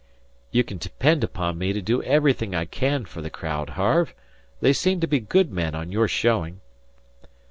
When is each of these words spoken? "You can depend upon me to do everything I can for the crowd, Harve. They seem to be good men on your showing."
"You 0.49 0.63
can 0.63 0.79
depend 0.79 1.23
upon 1.23 1.59
me 1.59 1.73
to 1.73 1.79
do 1.79 2.01
everything 2.01 2.55
I 2.55 2.65
can 2.65 3.05
for 3.05 3.21
the 3.21 3.29
crowd, 3.29 3.69
Harve. 3.77 4.15
They 4.59 4.73
seem 4.73 4.99
to 5.01 5.07
be 5.07 5.19
good 5.19 5.51
men 5.51 5.75
on 5.75 5.91
your 5.91 6.07
showing." 6.07 6.59